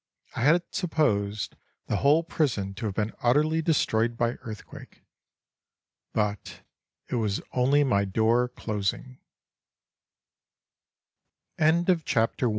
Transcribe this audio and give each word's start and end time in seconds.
I 0.35 0.41
had 0.41 0.63
supposed 0.73 1.57
the 1.85 1.97
whole 1.97 2.23
prison 2.23 2.73
to 2.73 2.87
have 2.87 2.95
been 2.95 3.13
utterly 3.21 3.61
destroyed 3.61 4.17
by 4.17 4.31
earthquake, 4.41 5.03
but 6.11 6.61
it 7.07 7.17
was 7.17 7.39
only 7.55 7.83
my 7.83 8.05
door 8.05 8.47
clos 8.47 8.95